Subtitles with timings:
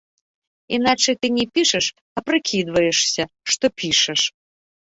[0.77, 1.85] Іначай ты не пішаш,
[2.17, 3.23] а прыкідваешся,
[3.57, 4.21] што пішаш.